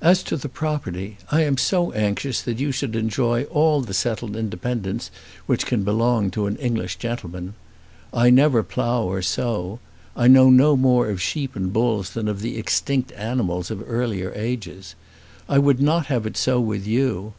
[0.00, 1.16] "As to the property.
[1.30, 5.12] I am so anxious that you should enjoy all the settled independence
[5.46, 7.54] which can belong to an English gentleman.
[8.12, 9.78] I never plough or sow.
[10.16, 14.32] I know no more of sheep and bulls than of the extinct animals of earlier
[14.34, 14.96] ages.
[15.48, 17.32] I would not have it so with you.